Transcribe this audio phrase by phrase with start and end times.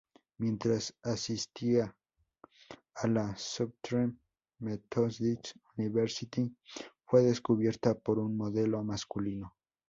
[0.39, 1.95] Mientras asistía
[2.95, 4.19] a la "Southern
[4.57, 6.51] Methodist University",
[7.05, 9.55] fue descubierta por un modelo masculino.